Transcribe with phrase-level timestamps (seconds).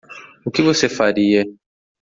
[0.43, 1.45] O que você faria?